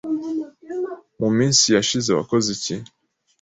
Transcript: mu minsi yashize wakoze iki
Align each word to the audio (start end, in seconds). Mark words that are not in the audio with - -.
mu 1.19 1.29
minsi 1.37 1.65
yashize 1.75 2.09
wakoze 2.17 2.47
iki 2.55 2.75